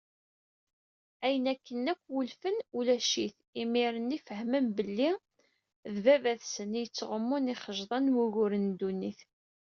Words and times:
Ayen 1.25 1.45
akken 1.53 1.89
akk 1.93 2.03
wulfen, 2.13 2.57
ulac-it, 2.77 3.37
imir-nni 3.61 4.17
fehmen 4.27 4.67
belli 4.77 5.11
d 5.93 5.95
baba-tsen 6.03 6.71
i 6.81 6.81
yettɣummun 6.81 7.51
ixejḍan 7.53 8.07
n 8.11 8.15
wuguren 8.17 8.65
n 8.71 8.73
ddunit. 8.73 9.19